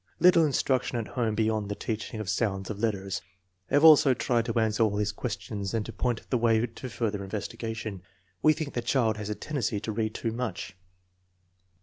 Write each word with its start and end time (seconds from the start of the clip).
Little 0.19 0.43
in 0.43 0.51
struction 0.51 0.97
at 0.97 1.09
home 1.09 1.35
beyond 1.35 1.69
the 1.69 1.75
teaching 1.75 2.19
of 2.19 2.27
sounds 2.27 2.71
of 2.71 2.79
let 2.79 2.93
ters. 2.95 3.21
Have 3.69 3.83
also 3.83 4.15
tried 4.15 4.45
to 4.45 4.59
answer 4.59 4.81
all 4.81 4.97
his 4.97 5.11
questions 5.11 5.75
and 5.75 5.85
to 5.85 5.93
point 5.93 6.27
the 6.31 6.39
way 6.39 6.65
to 6.65 6.89
further 6.89 7.23
investigation. 7.23 8.01
We 8.41 8.53
think 8.53 8.73
the 8.73 8.81
child 8.81 9.17
has 9.17 9.29
a 9.29 9.35
tendency 9.35 9.79
to 9.81 9.91
read 9.91 10.15
too 10.15 10.31
much." 10.31 10.75